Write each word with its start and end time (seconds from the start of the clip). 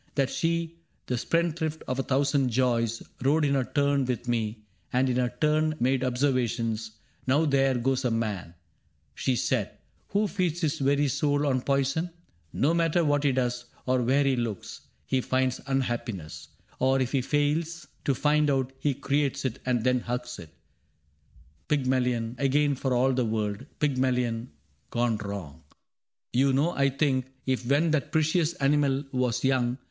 That 0.15 0.31
she, 0.31 0.79
the 1.05 1.15
spendthrift 1.15 1.83
of 1.87 1.99
a 1.99 2.01
thousand 2.01 2.49
joys. 2.49 3.03
Rode 3.23 3.45
in 3.45 3.53
her 3.53 3.63
turn 3.63 4.03
with 4.05 4.27
me, 4.27 4.63
and 4.91 5.07
in 5.07 5.17
her 5.17 5.31
turn 5.39 5.75
Made 5.79 6.03
observations:' 6.03 6.89
Now 7.27 7.45
there 7.45 7.75
goes 7.77 8.03
a 8.03 8.09
man,* 8.09 8.55
She 9.13 9.35
said,' 9.35 9.77
who 10.09 10.27
feeds 10.27 10.61
his 10.61 10.79
very 10.79 11.07
soul 11.07 11.45
on 11.45 11.61
poison: 11.61 12.09
No 12.51 12.73
matter 12.73 13.05
what 13.05 13.23
he 13.23 13.31
does, 13.31 13.65
or 13.85 14.01
where 14.01 14.23
he 14.23 14.35
looks, 14.35 14.81
He 15.05 15.21
finds 15.21 15.61
unhappiness; 15.67 16.47
or, 16.79 16.99
if 16.99 17.11
he 17.11 17.21
fails 17.21 17.85
^ 17.85 17.87
To 18.05 18.15
find 18.15 18.49
it, 18.49 18.73
he 18.79 18.95
creates 18.95 19.45
it, 19.45 19.59
and 19.67 19.83
then 19.83 19.99
hugs 19.99 20.39
it: 20.39 20.49
Pygmalion 21.67 22.35
again 22.39 22.73
for 22.73 22.91
all 22.95 23.13
the 23.13 23.23
world— 23.25 23.67
Pygmalion 23.79 24.49
gone 24.89 25.17
wrong. 25.17 25.61
You 26.33 26.53
know 26.53 26.71
I 26.71 26.89
think 26.89 27.27
If 27.45 27.67
when 27.67 27.91
that 27.91 28.11
precious 28.11 28.55
animal 28.55 29.03
was 29.11 29.43
young. 29.43 29.77